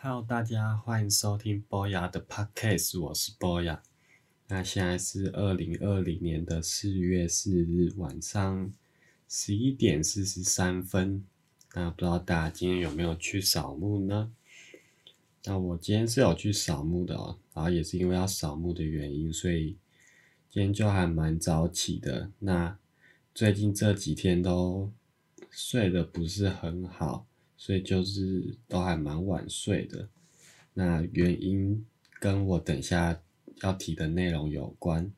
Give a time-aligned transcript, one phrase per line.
[0.00, 3.82] Hello，大家欢迎收听波雅的 Podcast，我是波雅。
[4.46, 8.72] 那现在是二零二零年的四月四日晚上
[9.28, 11.24] 十一点四十三分。
[11.74, 14.30] 那不知道大家今天有没有去扫墓呢？
[15.42, 19.76] 那我今天是有去扫墓的哦，然后也是因为要扫墓的原因，所以
[20.48, 22.30] 今天就还蛮早起的。
[22.38, 22.78] 那
[23.34, 24.92] 最近这几天都
[25.50, 27.26] 睡得不是很好。
[27.60, 30.08] 所以就是都还蛮晚睡的，
[30.74, 31.84] 那原因
[32.20, 33.20] 跟我等下
[33.62, 35.12] 要提的内容有关，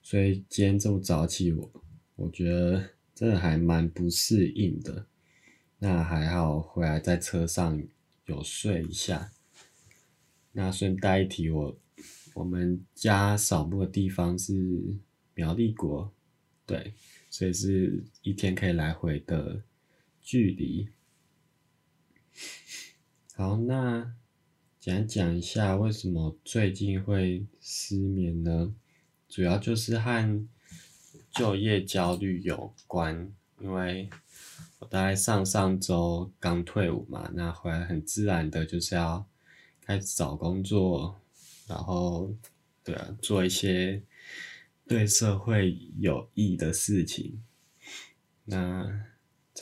[0.00, 1.72] 所以今天这么早起，我
[2.14, 5.06] 我觉得真的还蛮不适应的。
[5.80, 7.82] 那还好回来在车上
[8.26, 9.32] 有睡一下。
[10.52, 11.76] 那顺带一提，我
[12.34, 14.54] 我们家扫墓的地方是
[15.34, 16.12] 苗栗国，
[16.64, 16.94] 对，
[17.28, 19.64] 所以是一天可以来回的。
[20.22, 20.88] 距离，
[23.34, 24.14] 好，那
[24.78, 28.74] 讲讲一下为什么最近会失眠呢？
[29.28, 30.48] 主要就是和
[31.32, 34.08] 就业焦虑有关，因为
[34.78, 39.26] 我大概上上周刚退伍嘛，那回来很自然的就是要
[39.80, 41.20] 开始找工作，
[41.66, 42.32] 然后
[42.84, 44.02] 对啊，做一些
[44.86, 47.42] 对社会有益的事情，
[48.44, 49.11] 那。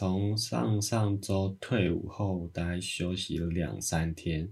[0.01, 4.51] 从上上周退伍后，大概休息了两三天，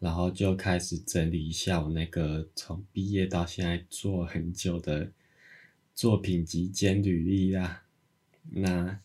[0.00, 5.12] 然后就开始整理一下我那个从毕业到现在做很久的
[5.94, 7.84] 作品集兼履历啦。
[8.50, 8.98] 那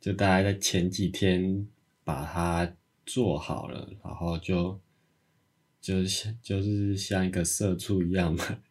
[0.00, 1.68] 就大概在前几天
[2.02, 2.74] 把它
[3.04, 4.80] 做好了，然后就
[5.78, 8.62] 就是就是像一个社畜一样嘛。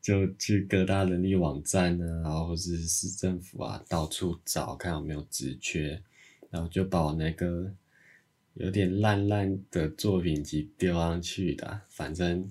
[0.00, 6.02] 就去各大人力网站啊，然后或是市政府啊，到处找看有没有职缺，
[6.50, 7.74] 然后就把我那个
[8.54, 12.50] 有点烂烂的作品集丢上去的，反正，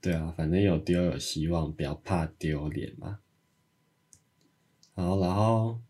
[0.00, 3.20] 对啊，反正有丢有希望，不要怕丢脸嘛。
[4.94, 5.80] 好，然后，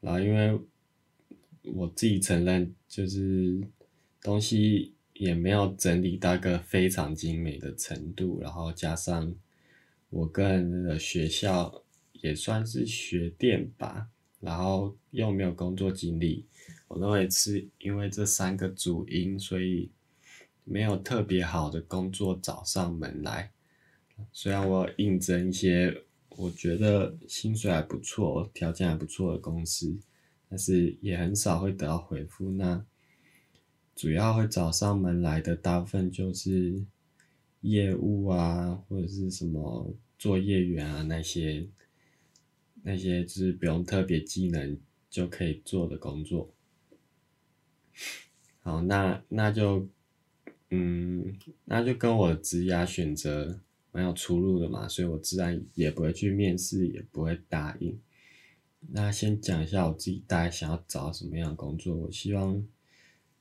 [0.00, 0.60] 然后因为
[1.62, 3.62] 我自己承认，就是
[4.20, 4.95] 东西。
[5.18, 9.34] 也没有整理到个非常精美的程度，然后加上
[10.10, 11.82] 我个人的学校
[12.12, 14.08] 也算是学店吧，
[14.40, 16.44] 然后又没有工作经历，
[16.88, 19.90] 我认为是因为这三个主因，所以
[20.64, 23.50] 没有特别好的工作找上门来。
[24.32, 29.96] 虽然我应征一些我觉得薪水还不错、条件还不错的公司，
[30.48, 32.50] 但是也很少会得到回复。
[32.50, 32.84] 那
[33.96, 36.84] 主要会找上门来的大部分就是
[37.62, 41.66] 业务啊，或者是什么作业员啊那些，
[42.82, 46.52] 那些就是不用特别技能就可以做的工作。
[48.60, 49.88] 好，那那就，
[50.68, 51.34] 嗯，
[51.64, 53.58] 那就跟我职涯选择
[53.92, 57.98] 蛮有出入的嘛，所以我自然也不会去面试，也不会答应。
[58.90, 62.62] 那先讲一下我自己大概想要找什么样的工作，我希望。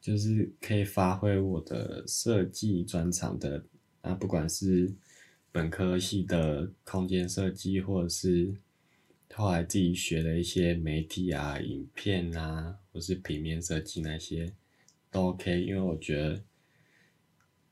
[0.05, 3.65] 就是可以发挥我的设计专长的，
[4.01, 4.93] 啊，不管是
[5.51, 8.53] 本科系的空间设计，或者是
[9.33, 14.53] 后来自己学的一些媒体啊、影片啊，或是平面设计那些
[15.09, 16.43] 都 OK，因为我觉得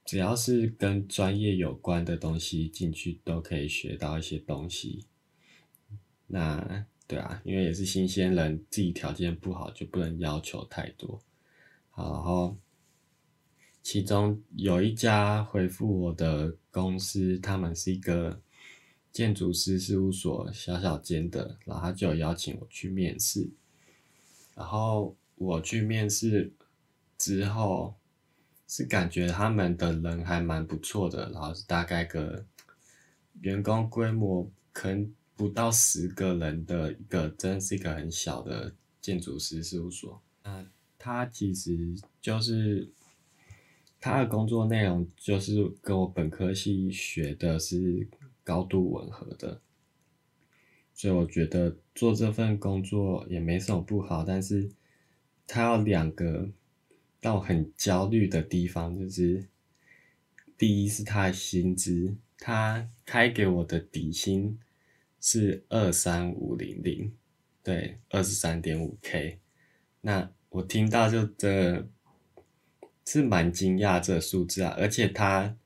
[0.03, 5.05] 只要是跟专业有关的东西进去，都可以学到一些东西。
[6.25, 11.21] 那对啊，因为也是新鲜人，自己条件不好，就不能要求太多。
[11.95, 12.57] 然后，
[13.81, 18.41] 其中有一家回复我的公司，他们是一个
[19.11, 23.51] 建筑师事务所，小小间的，然后他就邀请我去面试。
[24.55, 26.51] 然后我去面试
[27.17, 27.95] 之后，
[28.67, 32.45] 是感觉他们的人还蛮不错的，然后是大概个
[33.41, 40.21] 员工规模可能不到十个人的一个，真是一个很小的建筑师事务所。
[40.43, 40.65] 那
[41.05, 42.89] 他其实就是
[43.99, 48.07] 他的工作内容，就是跟我本科系学的是
[48.41, 49.59] 高度吻合的，
[50.93, 54.23] 所以我觉得做这份工作也没什么不好。
[54.23, 54.71] 但是，
[55.45, 56.49] 他有两个
[57.19, 59.45] 让我很焦虑的地方，就是
[60.57, 64.57] 第一是他的薪资，他开给我的底薪
[65.19, 67.11] 是二三五零零，
[67.61, 69.39] 对，二十三点五 K，
[69.99, 70.31] 那。
[70.53, 71.89] 我听到就这
[73.05, 75.57] 是蛮惊讶这数字啊，而且他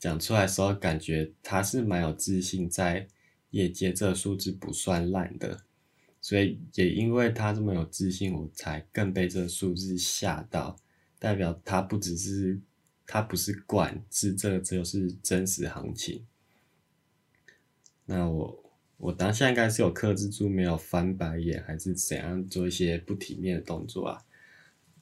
[0.00, 3.06] 讲出来的时候，感觉他是蛮有自信，在
[3.50, 5.62] 业界这数字不算烂的，
[6.20, 10.76] 所以也因为他这么有自信，我才更被这数字吓到，
[11.20, 12.60] 代表他不只是
[13.06, 16.26] 他不是惯，是这个就是真实行情。
[18.06, 24.20] 那我我当下应该是有克制住，没有翻白眼，还是怎样做一些不体面的动作啊？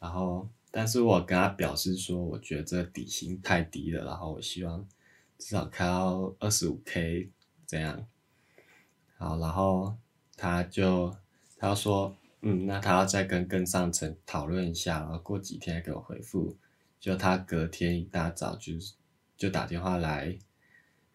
[0.01, 4.89] 然后，但是我跟他表示说，我觉得这底薪太低了，然后我希望
[5.39, 7.31] 至少开到二十五 K
[7.67, 8.07] 这样。
[9.19, 9.95] 好，然后
[10.37, 11.15] 他就
[11.59, 16.57] 他说，嗯，那他要再跟更上层讨论一下，然后过几天给我回复。
[16.99, 18.75] 就他隔天一大早就
[19.37, 20.39] 就打电话来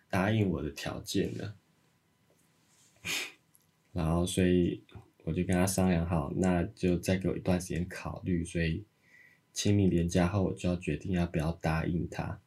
[0.10, 1.56] 答应我的条件了。
[3.94, 4.84] 然后，所以
[5.25, 8.45] 我就跟他商量好，那就再给我一段时间考虑。
[8.45, 8.86] 所以
[9.51, 12.39] 清明年假后，我就要决定要不要答应他。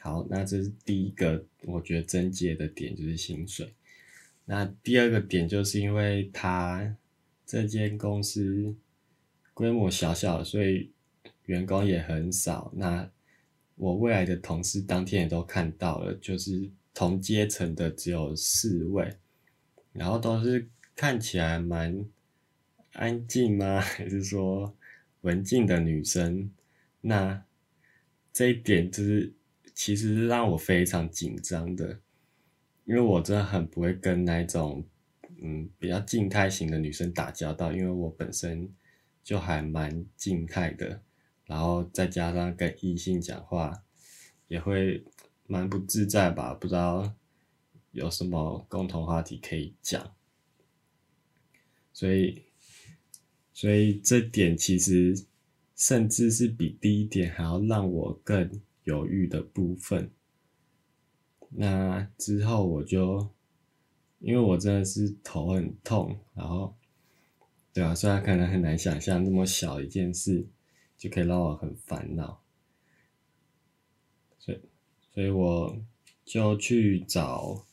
[0.00, 3.72] 好，那这是第一个我觉得症结的点，就是薪水。
[4.46, 6.96] 那第二个点就是因为他
[7.46, 8.74] 这间公司
[9.52, 10.90] 规模小小，所以
[11.46, 12.72] 员工也很少。
[12.74, 13.10] 那
[13.76, 19.14] 我未来的同事当天也都看到了，就是同阶层的只有四位。
[19.92, 22.06] 然后都是看起来蛮
[22.92, 23.80] 安静吗？
[23.82, 24.74] 还是说
[25.22, 26.50] 文静的女生？
[27.00, 27.44] 那
[28.32, 29.32] 这一点就是
[29.74, 32.00] 其实是让我非常紧张的，
[32.84, 34.84] 因为我真的很不会跟那种
[35.42, 38.72] 嗯比较静态型的女生打交道，因为我本身
[39.22, 41.02] 就还蛮静态的，
[41.46, 43.82] 然后再加上跟异性讲话
[44.48, 45.04] 也会
[45.46, 47.14] 蛮不自在吧，不知道。
[47.92, 50.14] 有什么共同话题可以讲？
[51.94, 52.42] 所以，
[53.52, 55.24] 所以这点其实
[55.76, 60.10] 甚至是比第一点还要让我更犹豫的部分。
[61.50, 63.30] 那之后我就，
[64.18, 66.76] 因为我真的是头很痛，然后，
[67.72, 70.48] 对啊，虽然可能很难想象那么小一件事
[70.98, 72.42] 就可以让我很烦恼，
[74.40, 74.58] 所以，
[75.12, 75.80] 所以我
[76.24, 77.64] 就去找。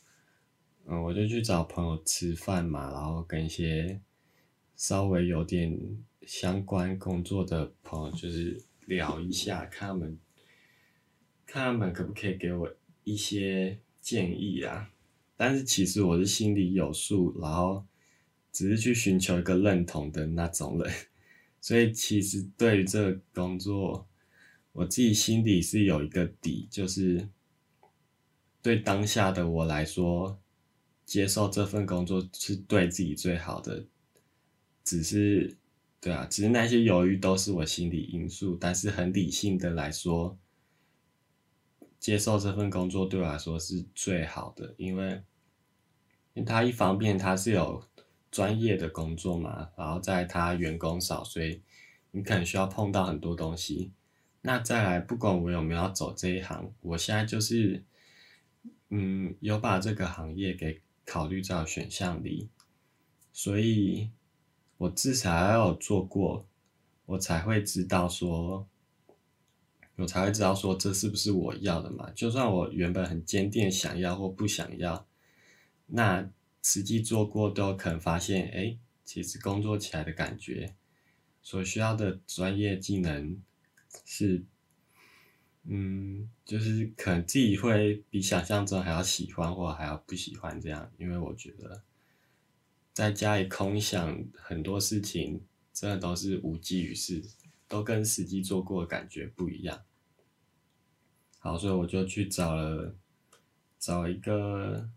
[0.84, 4.00] 嗯，我就去找朋友吃饭嘛，然后跟一些
[4.76, 5.78] 稍微有点
[6.26, 10.18] 相关工作的朋友，就是聊一下，看他们
[11.46, 12.74] 看他们可不可以给我
[13.04, 14.90] 一些建议啊。
[15.36, 17.84] 但是其实我是心里有数，然后
[18.52, 20.92] 只是去寻求一个认同的那种人，
[21.60, 24.06] 所以其实对于这个工作，
[24.72, 27.28] 我自己心里是有一个底，就是
[28.60, 30.38] 对当下的我来说。
[31.04, 33.84] 接受这份工作是对自己最好的，
[34.84, 35.56] 只是，
[36.00, 38.56] 对啊，只是那些犹豫都是我心理因素。
[38.60, 40.38] 但是很理性的来说，
[41.98, 45.22] 接受这份工作对我来说是最好的，因为，
[46.34, 47.84] 因为他一方面他是有
[48.30, 51.62] 专业的工作嘛，然后在他员工少，所以
[52.10, 53.92] 你可能需要碰到很多东西。
[54.42, 57.84] 那再来，不管我有没有要走这一行，我现在就是，
[58.90, 60.80] 嗯，有把这个行业给。
[61.04, 62.48] 考虑在选项里，
[63.32, 64.08] 所以
[64.82, 66.44] 我至少要有做过，
[67.06, 68.66] 我才会知道说，
[69.94, 72.10] 我才会知道说这是不是我要的嘛？
[72.10, 75.06] 就算我原本很坚定想要或不想要，
[75.86, 76.28] 那
[76.64, 80.74] 实际做过都可能发现，哎，其实工作起来的感觉，
[81.42, 83.40] 所需要的专业技能
[84.04, 84.44] 是。
[85.64, 91.84] 嗯，就是可能自己会比想象中还要喜欢，或还要不喜欢这样，因为我觉得
[92.92, 97.22] 在家里空想很多事情，真的都是无济于事，
[97.66, 99.82] 都跟实际做过的感觉不一样。
[101.38, 102.94] 好，所以我就去找了
[103.78, 104.90] 找一个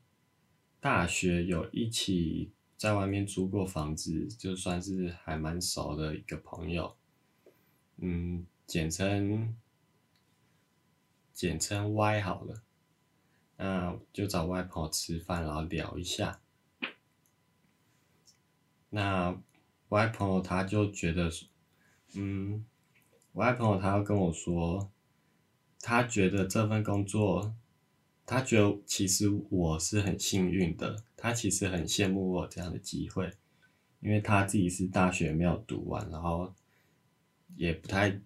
[0.80, 6.96] 大学有一起在外面租过房子，就算是还蛮熟的一个朋友，
[7.98, 9.56] 嗯，简称。
[11.34, 12.64] 简称 Y 好了，
[13.58, 16.40] 那就找 Y 朋友吃饭，然后聊一下。
[18.90, 19.38] 那
[19.90, 21.30] 我爱朋友他就觉得，
[22.16, 22.66] 嗯
[23.34, 24.92] 我爱朋友他要跟我说，
[25.82, 27.54] 他觉得这份工作，
[28.26, 33.34] 他觉得其实我是很幸运的，他其实很羡慕我这样的机会，
[34.00, 36.54] 因为他自己是大学没有读完，然后
[37.56, 38.20] 也不太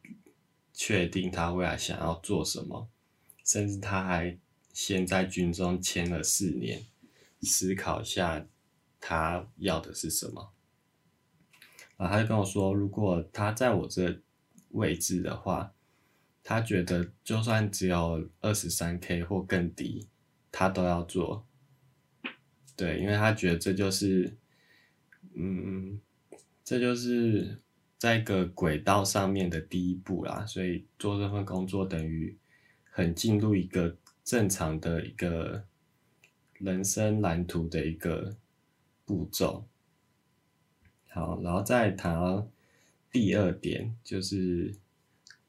[0.73, 2.87] 确定他未来想要做什么。
[3.43, 4.37] 甚至他还
[4.71, 6.85] 先在军中签了四年，
[7.41, 8.45] 思考下
[8.99, 10.53] 他要的是什么。
[11.97, 14.21] 然后他就跟我说，如果他在我这
[14.69, 15.73] 位置的话，
[16.43, 20.07] 他觉得就算只有二十三 K 或更低，
[20.51, 21.45] 他都要做。
[22.75, 24.37] 对，因为他觉得这就是，
[25.35, 25.99] 嗯，
[26.63, 27.61] 这就是
[27.97, 32.37] 在一个轨道上面的第一步啦，所以做这份工作等于
[32.89, 35.65] 很进入一个正常的一个
[36.53, 38.37] 人生蓝图的一个
[39.09, 39.65] 步骤。
[41.07, 42.47] 好，然后再谈
[43.11, 44.75] 第二点，就是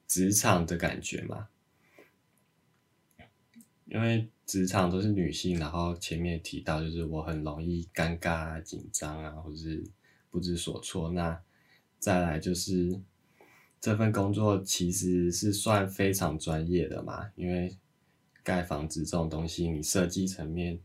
[0.08, 1.48] 职场的感觉嘛。
[3.84, 9.84] 因为职场都是女性，然后前面提到就是我很容易尴尬啊、紧张啊，或者是
[10.30, 11.10] 不知所措。
[11.10, 11.38] 那
[11.98, 12.98] 再来就是
[13.78, 17.76] 这份工作其实是算非常专业的嘛，因为
[18.42, 20.80] 盖房子这种东西，你设计层面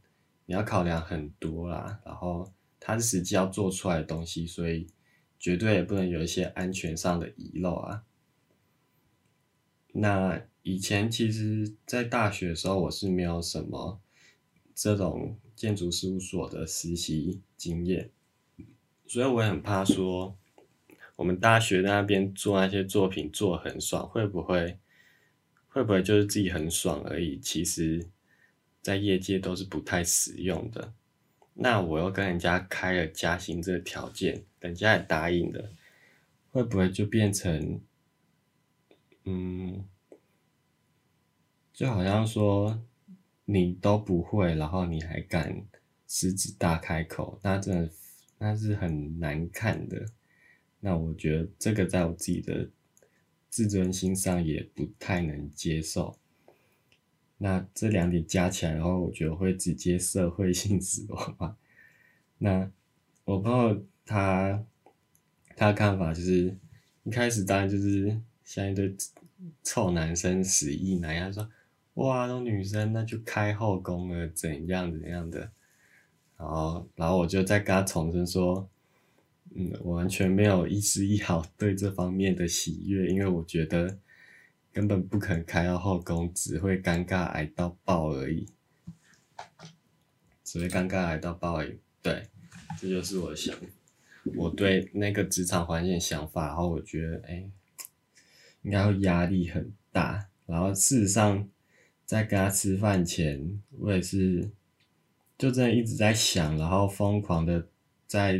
[0.45, 2.51] 你要考量很多啦，然后
[2.87, 4.85] 它是实际要做出来的东西，所以
[5.39, 8.03] 绝对也不能有一些安全上的遗漏啊。
[9.91, 13.99] 那以前其实，在大学的时候，我是没有什么
[14.75, 18.11] 这种建筑事务所的实习经验，
[19.07, 20.37] 所以我也很怕说，
[21.15, 24.77] 我们大学那边做那些作品做很爽，会不会
[25.69, 27.39] 会不会就是自己很爽而已？
[27.39, 28.07] 其实，
[28.83, 30.93] 在业界都是不太实用的。
[31.57, 35.71] 那我又跟人家开了加薪这个条件，人家也答应了，
[36.51, 37.79] 会不会就变成，
[39.23, 39.85] 嗯？
[41.73, 42.81] 就好像说
[43.45, 45.65] 你都不会，然后你还敢
[46.07, 47.89] 狮子大开口，那真的
[48.37, 50.05] 那是很难看的。
[50.79, 52.69] 那我觉得这个在我自己的
[53.49, 56.17] 自尊心上也不太能接受。
[57.45, 61.55] 那这两点加起来的话，我觉得会直接社会性 死亡。
[62.39, 62.71] 那
[63.23, 64.65] 我朋友他
[65.55, 66.57] 他的看法就是
[67.03, 68.91] 一开始当然就是像一堆
[69.61, 71.47] 臭男生死意男，样说。
[71.93, 75.51] 哇，都女生，那就开后宫了，怎样怎样的？
[76.39, 78.67] 然后，然后我就再跟他重申说，
[79.53, 83.99] 嗯，我完全没有一丝一毫对这方面的喜悦，因为我觉得
[84.75, 88.45] 根本不肯开到后宫，只会尴尬挨到爆而已，
[90.43, 91.79] 只会尴尬挨到爆而已。
[92.01, 92.27] 对，
[92.77, 93.55] 这就是我想，
[94.35, 96.47] 我对那个职场环境的想法。
[96.47, 97.49] 然后我觉得，哎，
[98.63, 100.27] 应该会压力很大。
[100.45, 101.49] 然后事实上。
[102.05, 104.51] 在跟他吃饭前，我也是
[105.39, 107.67] 就真的一直在想，然后疯狂的
[108.05, 108.33] 在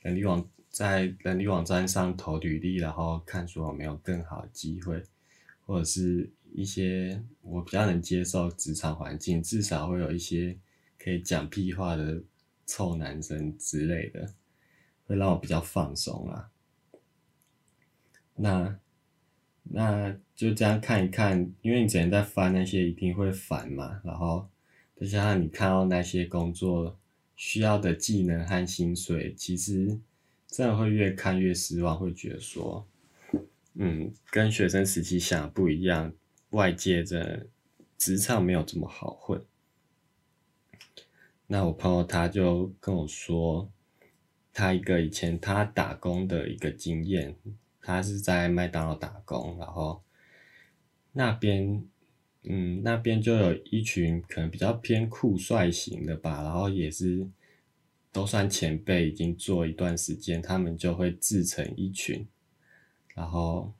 [0.00, 5.04] 人力网在人力网站上投履历，然后看说有没有更好的机会，
[5.68, 10.56] 或者是一些我比较能接受职场环境，至少会有一些
[10.98, 12.22] 可以讲屁话的
[12.64, 14.32] 臭男生之类的，
[15.04, 16.50] 会让我比较放松啊。
[18.34, 18.80] 那。
[19.70, 24.00] 那就这样看一看，因为你整天在翻那些，一定会烦嘛。
[24.02, 24.48] 然后
[24.96, 26.98] 再加上你看到那些工作
[27.36, 30.00] 需要的技能和薪水，其实
[30.46, 32.88] 真的会越看越失望，会觉得说，
[33.80, 36.12] 嗯，跟学生时期想的不一样，
[36.50, 37.46] 外界的
[37.96, 39.42] 职场没有这么好混。
[41.46, 43.70] 那我朋友他就跟我说，
[44.52, 47.36] 他一个以前他打工的一个经验。
[47.80, 50.02] 他是在麦当劳打工，然后
[51.12, 51.82] 那边，
[52.42, 57.26] 嗯，那边就有一群可能比较偏酷帅型的吧，然后也是
[58.12, 62.26] 都算前辈，已经做一段时间，他们就会自成一群，
[63.18, 63.74] 然后，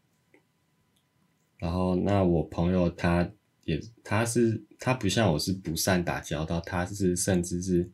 [1.59, 3.31] 然后那我朋友他
[3.63, 7.89] 也他是他不像我是不善打交道，他是甚至是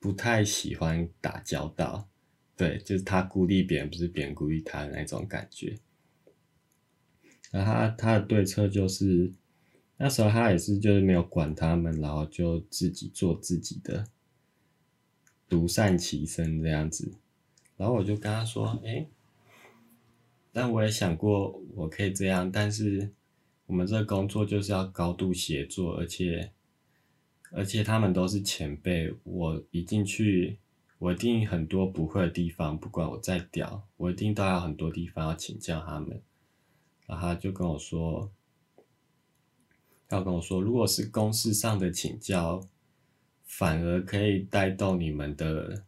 [0.00, 2.08] 不太喜欢打交道。
[2.56, 5.78] 对，就是他孤立别人，不是别人孤立他的那种感觉。
[7.50, 9.30] 然后他他的对策就是，
[9.98, 14.06] 那时候他也是就是没有管他们，然后就自己做自己的，
[15.50, 17.12] 独善其身这样子。
[17.76, 19.06] 然后我就跟他说：“哎，
[20.52, 23.10] 但我也想过我可以这样，但是
[23.66, 26.52] 我们这工作就是要高度协作，而且
[27.50, 30.58] 而且他们都是前辈，我一进去。”
[31.02, 36.22] 我一定很多不会的地方，不管我再屌，我一定都有很多地方要请教他们。
[37.08, 38.30] 然后他就跟我说，
[40.06, 42.64] 他跟我说，如果是公事上的请教，
[43.44, 45.82] 反而可以带动你们的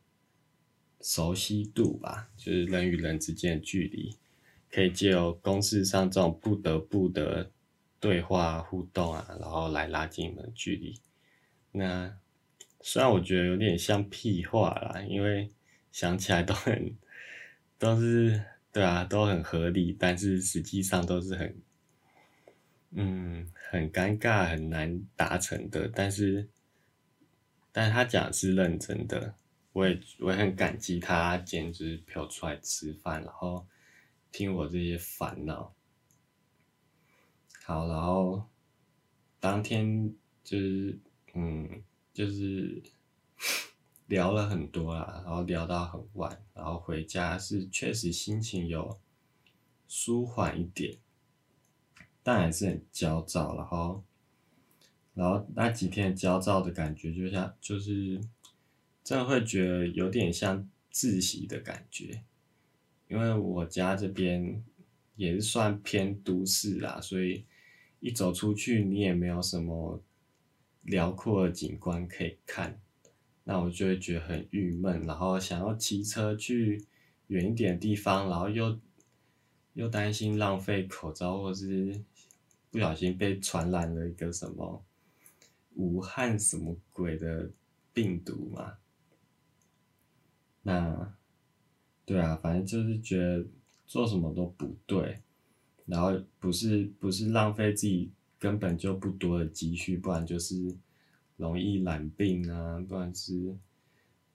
[1.01, 4.17] 熟悉度吧，就是人与人之间的距离，
[4.75, 7.51] 可以借由公事上这种不得不的
[8.01, 10.99] 对话互动啊，然后来拉近你们距离。
[11.71, 12.17] 那。
[12.87, 15.51] 虽然我觉得有点像屁话啦，因为
[15.91, 16.95] 想起来都很
[17.79, 21.57] 都是对啊，都很合理，但是实际上都是很
[22.91, 25.91] 嗯很尴尬、很难达成的。
[25.95, 26.47] 但是，
[27.73, 29.35] 但他讲是认真的，
[29.73, 33.67] 我也我也很感激他，兼职陪我出来吃饭，然后
[34.37, 35.73] 听我这些烦恼。
[37.63, 38.49] 好，然后
[39.39, 40.13] 当天
[40.43, 40.99] 就是
[41.35, 42.83] 嗯，就是
[44.09, 48.99] 聊了很多啦，然后聊到很晚，然后回家是确实心情有
[49.87, 50.99] 舒缓一点，
[52.25, 54.03] 但还是很焦躁，然后。
[55.15, 58.21] 然后那几天焦躁的感觉，就像就是
[59.05, 62.25] 真的会觉得有点像窒息的感觉，
[63.09, 64.63] 因为我家这边
[65.17, 67.45] 也是算偏都市啦，所以
[68.01, 70.03] 一走出去你也没有什么
[70.83, 72.81] 辽阔的景观可以看，
[73.45, 76.85] 那我就会觉得很郁闷，然后想要骑车去
[77.29, 78.79] 远一点的地方，然后又
[79.75, 82.01] 又担心浪费口罩，或是
[82.71, 84.85] 不小心被传染了一个什么。
[85.77, 87.51] 武汉什么鬼的
[87.93, 88.75] 病毒嘛？
[90.63, 91.17] 那，
[92.07, 93.45] 对啊，反正就是觉得
[93.87, 95.21] 做什么都不对，
[95.87, 100.75] 然后不是不是浪费自己根本就不多的积蓄，不然就是
[101.37, 103.57] 容易染病啊，不然是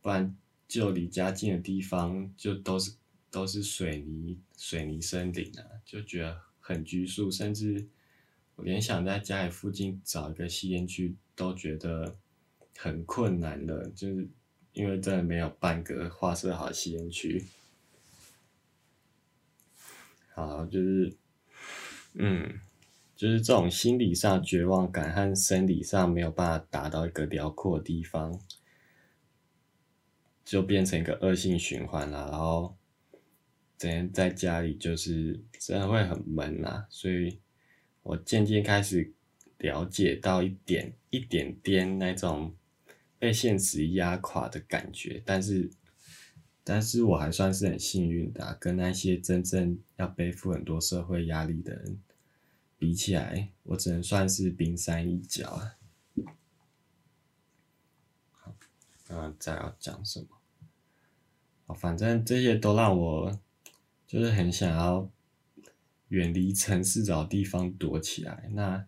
[0.01, 0.35] 不然
[0.67, 2.93] 就离家近的地方就都是
[3.29, 7.87] 都是水泥水泥森林啊，就觉得很拘束，甚至
[8.55, 8.63] 我。
[8.63, 12.17] 连想在家里附近找一个吸烟区都觉得
[12.75, 14.27] 很困难了，就是
[14.73, 17.45] 因为真的没有半个划设好吸烟区。
[20.47, 21.17] 好，就是，
[22.13, 22.59] 嗯，
[23.15, 28.39] 就是这种心理上绝望感和生理上没有办法达到一个辽阔的地方，
[30.45, 32.29] 就变成一个恶性循环了。
[32.29, 32.75] 然后
[33.77, 37.39] 整天在家里就是真的会很闷啊，所以。
[38.01, 39.13] 我渐渐开始
[39.57, 42.55] 了解到一点一点点那种
[43.19, 45.69] 被现实压垮的感觉，但是，
[46.69, 51.99] 但是我还算是很幸运的，跟那些真正要背负很多社会压力的人
[52.77, 55.75] 比起来，我只能算是冰山一角啊。
[58.33, 58.55] 好，
[59.07, 60.19] 那再要讲什
[61.65, 61.73] 么？
[61.73, 63.39] 反正这些都让我
[64.05, 65.09] 就是很想要。
[66.09, 68.49] 远离城市，找地方躲起来。
[68.53, 68.83] 那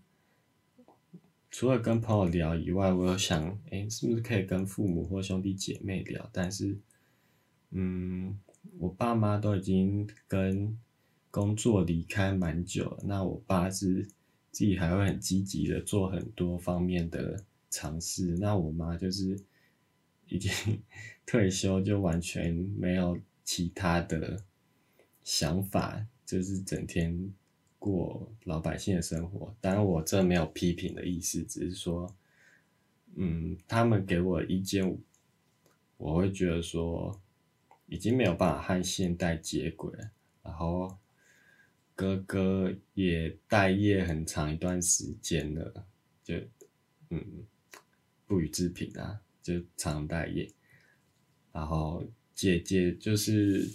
[1.51, 6.27] 除了跟朋友聊以外，我有想，哎，是不是可以跟父母或兄弟姐妹聊？
[6.33, 6.79] 但是，
[7.71, 8.39] 嗯，
[8.79, 10.77] 我爸妈都已经跟
[11.29, 13.03] 工作离开蛮久了。
[13.03, 14.03] 那我爸是
[14.51, 18.37] 自己还会很积极的做很多方面的尝试。
[18.37, 19.37] 那我妈就是
[20.27, 20.51] 已经
[21.25, 24.43] 退休，就完全没有其他的
[25.23, 26.05] 想法。
[26.23, 27.33] 就是整天
[27.77, 32.15] 过老百姓的生活，当然我这没有批评的意思，只是说，
[33.15, 34.97] 嗯，他们给我意见，
[35.97, 37.19] 我会觉得说，
[37.91, 39.91] 已经没有办法和现代接轨，
[40.41, 40.97] 然后
[41.93, 45.85] 哥哥也待业很长一段时间了，
[46.23, 46.35] 就
[47.09, 47.45] 嗯，
[48.25, 50.49] 不予置评啊，就常待业，
[51.51, 53.69] 然后姐姐就是。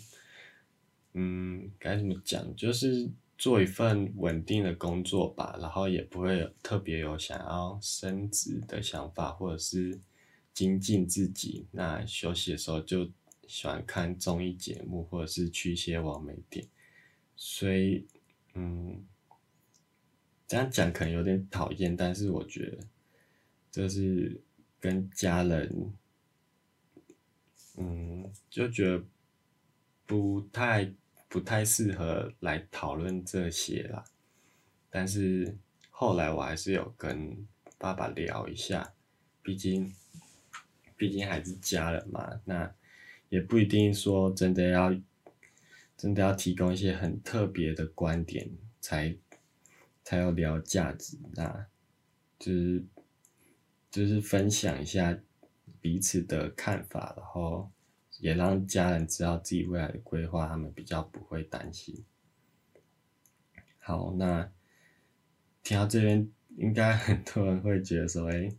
[1.19, 2.55] 嗯，该怎么讲？
[2.57, 9.99] 就是做一份稳定的工作吧，然后也不会有特别有想要升职的想法，或者是
[10.53, 11.67] 精进自己。
[11.71, 13.11] 那休息的时候就
[13.47, 16.67] 喜欢看综艺节目，或者是去一些网媒店。
[17.37, 18.07] 所以，
[18.55, 19.05] 嗯，
[20.47, 22.79] 这样讲可能有点讨厌，但是我觉得
[23.71, 24.41] 这是
[24.81, 25.93] 跟家人，
[27.77, 29.05] 嗯，就觉得
[30.07, 30.93] 不太。
[31.29, 34.05] 不太适合来讨论这些啦，
[34.89, 35.59] 但是
[35.91, 37.45] 后来我还是有跟
[37.79, 38.95] 爸爸聊一下，
[39.43, 39.93] 毕竟
[40.97, 42.73] 毕竟还是家人嘛，那
[43.29, 44.95] 也不一定说真的要
[45.97, 49.17] 真的要提供一些很特别的观点才
[50.05, 51.67] 才有聊价值，那
[52.39, 52.85] 就是
[53.91, 55.19] 就是分享一下
[55.81, 57.71] 彼此的看法，然后。
[58.19, 62.03] 也让家人知道自己未来的规划，他们比较不会担心。
[63.79, 64.51] 好，那
[65.63, 68.51] 听到这边，应该很多人会觉得说：“哎，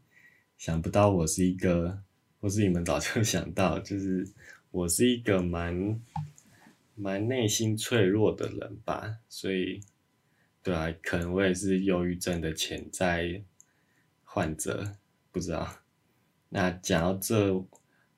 [0.60, 2.03] 想不到我是一个，
[2.39, 4.32] 或是你们早就想到，就是
[4.77, 5.99] 我是一个蛮
[6.95, 9.81] 蛮内心脆弱的人吧？”所以，
[10.61, 13.43] 对啊，可能我也是忧郁症的潜在
[14.23, 14.95] 患者，
[15.31, 15.79] 不知道。
[16.49, 17.65] 那讲到这。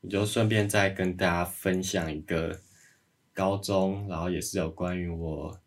[0.01, 2.61] 我就顺便再跟大家分享一个
[3.33, 5.59] 高中，然后也是有关于我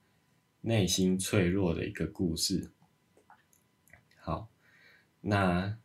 [0.63, 2.71] 内心脆弱的一个故事。
[4.17, 4.49] 好，
[5.21, 5.77] 那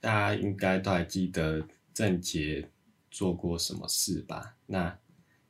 [0.00, 2.68] 大家应该都还记得郑杰
[3.16, 4.56] 做过什么事吧？
[4.66, 4.98] 那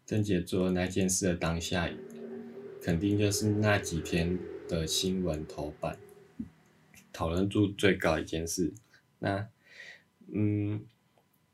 [0.05, 1.91] 郑杰做那件事的当下，
[2.81, 5.99] 肯定就是那几天的新闻头版，
[7.13, 8.73] 讨论度最高一件事。
[9.19, 9.49] 那，
[10.33, 10.87] 嗯，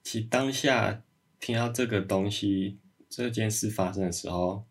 [0.02, 1.02] 其当下
[1.40, 2.76] 听到这个东西
[3.08, 4.66] 这件事发生的时候，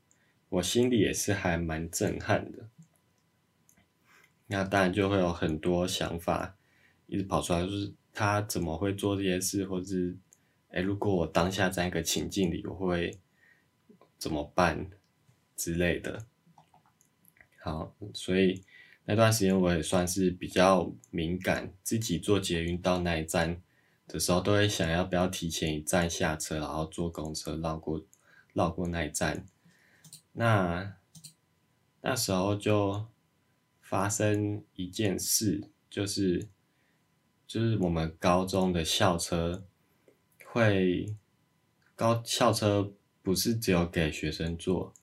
[0.49, 2.69] 我心里也是还蛮震撼的。
[4.45, 6.55] 那当然就会有很多想法
[7.07, 10.15] 一直跑出来，就是他怎么会做这件事，或者是，
[10.71, 13.19] 哎，如果我当下在一个情境里，我会
[14.17, 14.89] 怎么办
[15.55, 16.25] 之类的。
[17.61, 18.63] 好，所以
[19.05, 23.61] 那段时间我也算是比较敏感，自己坐捷运到那一站
[24.07, 28.05] 的时候，都会想要不要提前一站下车，然后坐公车绕过
[28.53, 29.45] 绕过那一站。
[30.33, 30.95] 那
[32.01, 33.05] 那时候就。
[33.91, 36.47] 发生一件事，就是
[37.45, 39.65] 就是我们高中的校车
[40.53, 41.15] 会
[41.95, 44.93] 高校车不是只有给学生坐，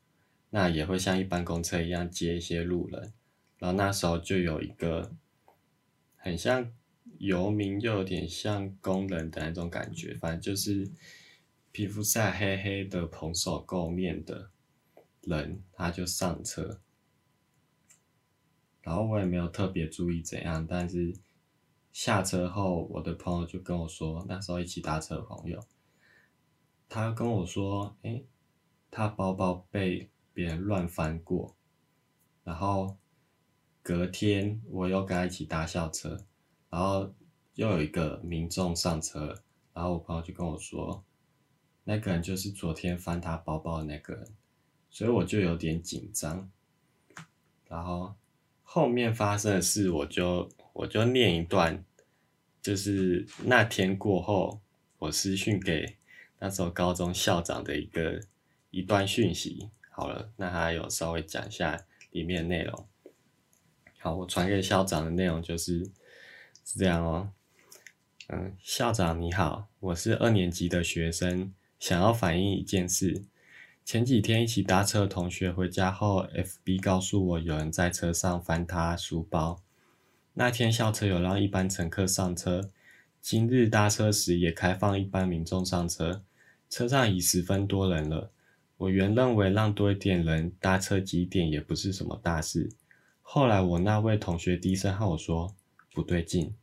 [0.50, 3.14] 那也会像一般公车一样接一些路人。
[3.58, 5.10] 然后那时候就有一个
[6.16, 6.70] 很像
[7.16, 10.86] 游民又有点像工人的那种感觉，反正就是
[11.72, 14.50] 皮肤晒黑黑的蓬首垢面的
[15.22, 16.78] 人，他就上车。
[18.82, 21.14] 然后我也没有特别注意怎样，但是
[21.92, 25.60] 下车后，我的朋友就跟我说，那时候一起搭车的朋友，
[26.88, 28.22] 他跟我说，哎，
[28.90, 31.56] 他包包被别人乱翻过，
[32.44, 32.96] 然后
[33.82, 36.24] 隔天我又跟他一起搭校车，
[36.70, 37.12] 然后
[37.54, 41.04] 又有一个民众上车，然后我朋友就跟我说，
[41.84, 44.34] 那个人就是昨天翻他包包的那个人，
[44.90, 46.50] 所以我就有点紧张，
[47.66, 48.14] 然后。
[48.70, 50.46] 后面发生的事，我就
[50.78, 51.84] 我就念一段，
[52.62, 54.60] 就是那天过后，
[55.00, 55.96] 我私讯给
[56.38, 58.20] 那时候高中校长的一个
[58.70, 59.70] 一段讯息。
[59.90, 62.86] 好了，那他有稍微讲一下里面内容。
[63.98, 65.84] 好，我传给校长的内容就是
[66.64, 67.32] 是这样哦。
[68.28, 73.24] 嗯，校长你好，我是二年级的学生，想要反映一件事。
[73.84, 79.60] 前几天一起搭车的同学回家后，FB 告诉我有人在车上翻他书包。
[80.38, 82.70] 那天校车有让一般乘客上车，
[83.20, 86.22] 今日搭车时也开放一般民众上车，
[86.70, 88.30] 车上已十分多人了。
[88.76, 92.70] 我原认为让多一点人搭车几点也不是什么大事。
[93.20, 95.56] 后来我那位同学低声和我说
[95.92, 96.54] 不对劲，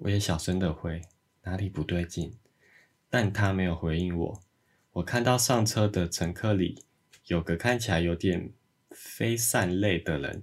[0.00, 1.00] 我也小声的回
[1.44, 2.34] 哪里不对劲，
[3.08, 4.42] 但他没有回应我。
[4.92, 6.84] 我看到上车的乘客里
[7.28, 8.52] 有个看起来有点
[8.90, 10.42] 非善类的人，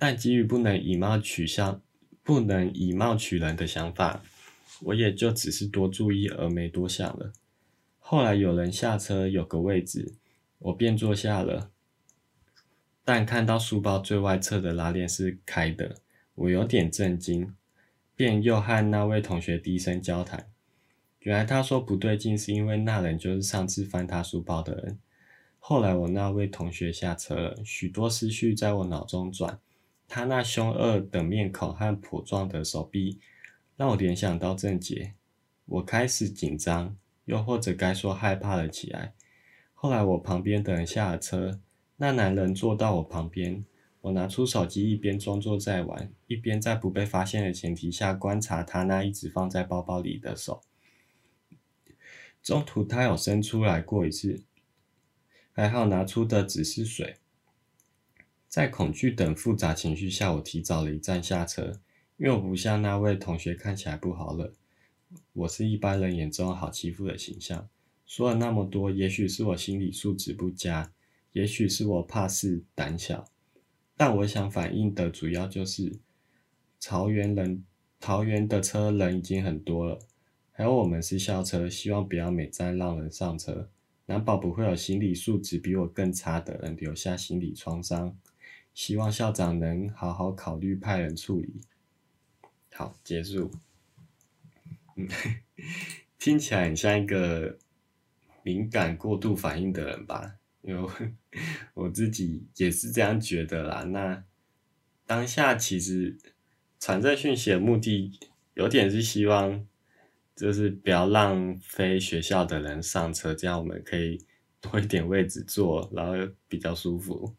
[0.00, 1.82] 但基于不能以貌取相、
[2.22, 4.22] 不能以貌取人的想法，
[4.80, 7.34] 我也就只是多注意而没多想了。
[7.98, 10.14] 后来有人下车有个位置，
[10.58, 11.70] 我便坐下了，
[13.04, 15.96] 但看到书包最外侧的拉链是开的，
[16.34, 17.54] 我有点震惊，
[18.16, 20.48] 便又和那位同学低声交谈。
[21.18, 24.98] 原来他说不对劲，是因为那人就是上次翻他书包的人。
[25.58, 29.60] 后来我那位同学下车了，许多思绪在我脑中转。
[30.12, 33.20] 他那凶恶的面孔和跛壮的手臂，
[33.76, 35.14] 让我联想到郑杰。
[35.66, 36.96] 我开始紧张，
[37.26, 39.14] 又或者该说害怕了起来。
[39.72, 41.60] 后来我旁边的人下了车，
[41.98, 43.64] 那男人坐到我旁边，
[44.00, 50.60] 我拿出手机，一边装作在玩，一边在不被发现的前提下观察他那一直放在包包里的手。
[52.42, 54.42] 中途他有伸出来过一次，
[55.52, 57.19] 还好拿出的只是水。
[58.50, 61.80] 在恐惧等复杂情绪下，我提早了一站下车，
[62.16, 64.52] 因为我不像那位同学看起来不好惹，
[65.34, 67.68] 我是一般人眼中好欺负的形象。
[68.04, 70.92] 说了那么多，也许是我心理素质不佳，
[71.30, 73.24] 也许是我怕事胆小，
[73.96, 76.00] 但我想反映的主要就是，
[76.80, 77.64] 桃园人
[78.00, 80.00] 桃园的车人已经很多了。
[80.50, 83.70] 还有我们是校车，希望不要每站让人上车，
[84.06, 88.18] 难保不会有心理素质比我更差的人留下心理创伤。
[88.74, 91.60] 希望校长能好好考虑派人处理。
[92.72, 93.50] 好，结束。
[94.96, 95.08] 嗯，
[96.18, 97.58] 听起来很像一个
[98.42, 100.36] 敏感过度反应的人吧？
[100.62, 100.90] 因为
[101.74, 103.82] 我自己也是这样觉得啦。
[103.84, 104.24] 那
[105.06, 106.18] 当下其实
[106.78, 108.18] 传这讯息的目的，
[108.54, 109.66] 有点是希望。
[110.36, 114.24] 就是不要让非学校的人上车，这样我们可以
[114.58, 116.14] 多一点位置坐，然后
[116.48, 117.36] 比较舒服。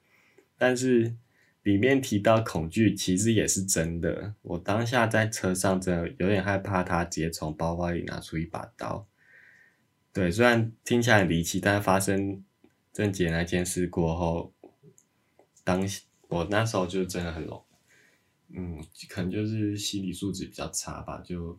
[0.55, 1.15] 但是
[1.63, 4.33] 里面提到恐惧，其实也是真的。
[4.41, 9.07] 我当下在车上真的有点害怕，他直接从包包里拿出一把刀。
[10.11, 12.43] 对，虽然听起来很离奇，但发生
[12.91, 14.53] 郑杰那件事过后，
[15.63, 15.87] 当
[16.27, 17.63] 我那时候就真的很容，
[18.49, 21.55] 嗯，可能就是心理素质比较差吧，就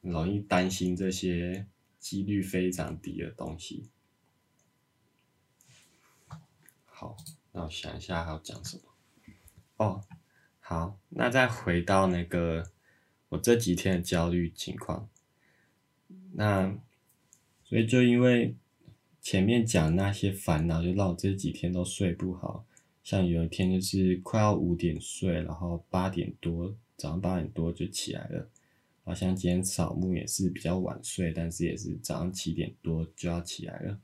[0.00, 1.66] 容易担心这些
[1.98, 3.88] 几率非常低的东西。
[6.84, 7.16] 好，
[7.54, 8.82] 那我想一下还要讲什么。
[9.78, 10.04] 哦，
[10.60, 12.70] 好，那再回到那个
[13.30, 15.08] 我这几天的焦虑情况，
[16.34, 16.76] 那
[17.64, 18.54] 所以就因为。
[19.26, 22.66] 前面讲那些烦恼，就让我这几天都睡不好。
[23.02, 28.50] 像有一天就是快要五点睡，然后八点多早上八点多就起来了。
[29.02, 33.98] 好像今天扫墓也是比较晚睡，但是也是早上七点多就要起来了，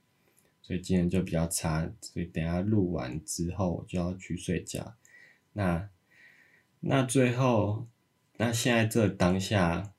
[0.70, 1.90] 所以今天就比较差。
[2.00, 4.94] 所以等下录完之后我就要去睡觉。
[5.52, 5.90] 那
[6.78, 7.88] 那最后
[8.36, 9.92] 那现在这当下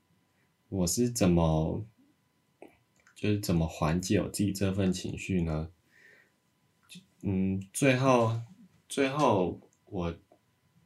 [0.69, 1.85] 我是怎么？
[3.13, 5.69] 就是怎么缓解我自己这份情绪呢？
[7.21, 8.39] 嗯，最后
[8.87, 10.15] 最后我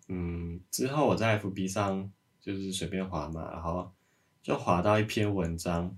[0.07, 3.93] 嗯之后我在 FB 上就是随便滑嘛，然后
[4.41, 5.95] 就滑到一篇文章，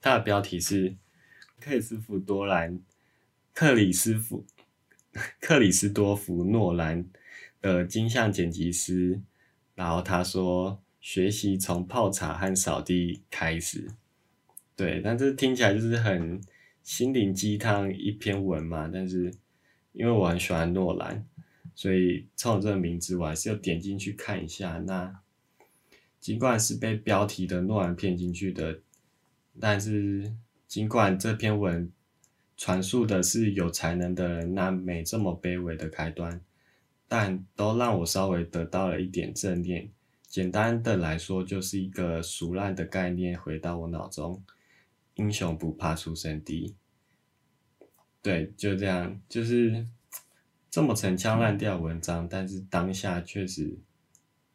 [0.00, 0.96] 它的标题是
[1.60, 2.80] 克里斯福多兰
[3.52, 4.44] 克里斯福
[5.40, 7.04] 克里斯多夫诺兰
[7.60, 9.20] 的金像剪辑师，
[9.74, 13.88] 然后他说学习从泡茶和扫地开始。
[14.76, 16.40] 对，但这听起来就是很
[16.84, 18.88] 心灵鸡汤一篇文嘛。
[18.92, 19.34] 但是
[19.92, 21.26] 因为我很喜欢诺兰，
[21.74, 24.78] 所以冲这个名字，我还是要点进去看一下。
[24.86, 25.20] 那
[26.20, 28.80] 尽管是被标题的诺兰骗进去的，
[29.58, 30.32] 但是
[30.68, 31.90] 尽管这篇文
[32.56, 36.40] 传述的是有才能的人那没这么卑微的开端，
[37.08, 39.90] 但都让我稍微得到了一点正念。
[40.26, 44.44] 简单的来说，就是一个熟烂的概念回到我脑中。
[45.14, 46.76] 英雄不怕出身低，
[48.22, 49.84] 对，就这样，就是
[50.70, 53.76] 这么陈腔滥调文章，但是当下确实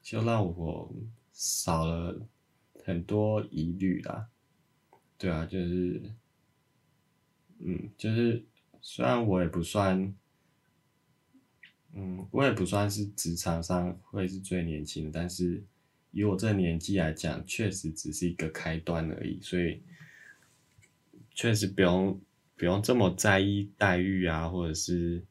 [0.01, 0.93] 就让我
[1.33, 2.21] 少了
[2.85, 4.29] 很多疑虑啦。
[5.17, 6.01] 对啊，就是，
[7.59, 8.43] 嗯，就是
[8.81, 10.13] 虽然我也不算，
[11.93, 15.63] 嗯，我也不算是职场上会是最年轻，但是
[16.11, 19.81] 以我这年纪来讲，确实只是一个开端而已，所以。
[21.35, 22.21] 确实不用
[22.55, 25.23] 不用这么在意待遇啊，或者是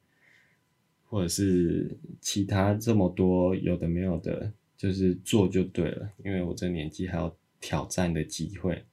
[1.04, 6.10] 或者是其他这么多有的没有的，就是做就对了。
[6.24, 8.84] 因为我这年纪还有挑战的机会。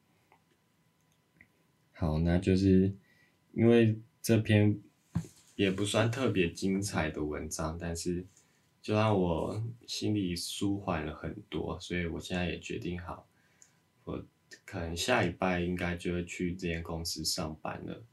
[2.00, 2.96] 好，那就是
[3.52, 4.80] 因为这篇
[5.56, 8.26] 也不算特别精彩的文章，但是
[8.82, 13.28] 就让我心里舒缓了很多，所以我现在也决定好
[14.06, 14.26] 我。
[14.66, 18.04] 可能下礼拜应该就会去这间公司上班了，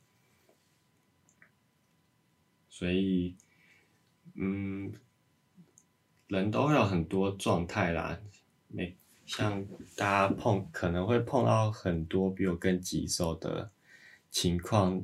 [2.69, 3.35] 所以，
[4.35, 4.93] 嗯，
[6.29, 8.21] 人都会有很多状态啦，
[8.69, 8.95] 每
[9.25, 9.65] 像
[9.97, 13.71] 大家碰可能会碰到很多比我更棘手的
[14.39, 15.03] 情况，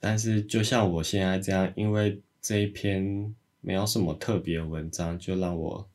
[0.00, 5.88] 但是就像我现在这样，因为这一篇没有什么特别文章，就让我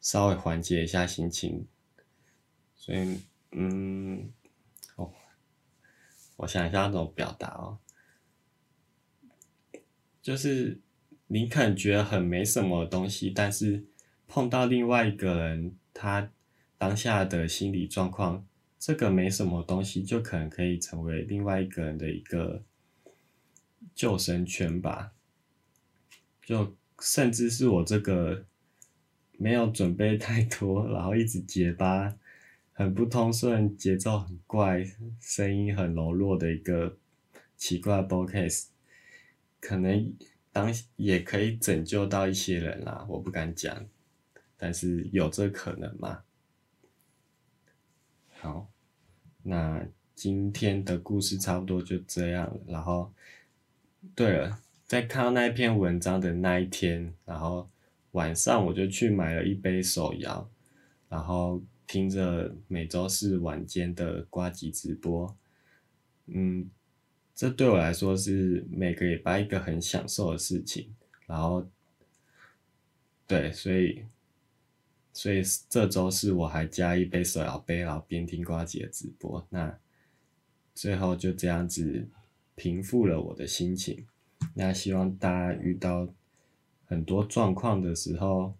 [0.00, 1.66] 稍微缓解一下心情，
[2.74, 3.20] 所以。
[3.56, 4.32] 嗯，
[4.96, 5.12] 哦，
[6.36, 7.78] 我想一下怎么表达哦，
[10.22, 10.80] 就是
[11.26, 13.84] 你可能觉得很没什么东西，但是
[14.26, 16.32] 碰到另外一个人，他
[16.78, 18.44] 当下的心理状况，
[18.84, 22.62] 这个没什么东西，就可能可以成为另外一个人的一个
[23.94, 25.14] 救生圈吧，
[26.42, 28.44] 就甚至是我这个
[29.38, 32.14] 没有准备太多，然后一直结巴。
[32.74, 34.84] 很不通顺，节奏很怪，
[35.18, 36.98] 声音很柔弱的一个
[37.56, 38.66] 奇怪 bocase，
[39.60, 40.12] 可能
[40.52, 43.86] 当也可以拯救到一些人啦，我不敢讲，
[44.58, 46.24] 但是有这可能吗？
[48.28, 48.68] 好，
[49.44, 52.60] 那今天的故事差不多就这样了。
[52.66, 53.12] 然后，
[54.16, 57.70] 对了，在看到那篇文章的那一天，然后
[58.10, 60.50] 晚上我就去买了一杯手摇，
[61.08, 61.62] 然后。
[61.86, 65.36] 听着每周四晚间的瓜吉直播，
[66.26, 66.70] 嗯，
[67.34, 70.94] 这对我来说是每个礼拜一个很享受的事情。
[71.26, 71.68] 然后，
[73.26, 74.02] 对，所以，
[75.14, 79.46] 所以这周四我还加一杯手摇杯，然后边听瓜姐的直播。
[79.48, 79.78] 那
[80.74, 82.06] 最后就这样子
[82.54, 84.06] 平复了我的心情。
[84.54, 86.06] 那希望大家遇到
[86.84, 88.54] 很多状况的时候，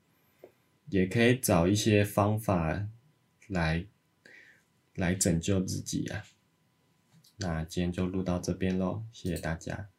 [0.89, 2.89] 也可以找一些方法。
[3.49, 3.85] 来，
[4.95, 6.25] 来拯救自己呀！
[7.37, 9.91] 那今天就录到这边喽，谢谢大家。